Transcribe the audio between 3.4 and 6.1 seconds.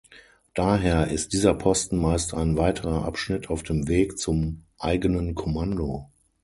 auf dem Weg zum eigenen Kommando.